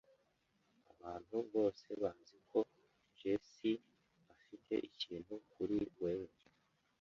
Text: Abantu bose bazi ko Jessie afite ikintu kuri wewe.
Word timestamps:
Abantu 0.93 1.35
bose 1.53 1.87
bazi 2.01 2.35
ko 2.49 2.59
Jessie 3.19 3.83
afite 4.33 4.73
ikintu 4.89 5.33
kuri 5.51 5.77
wewe. 6.01 6.33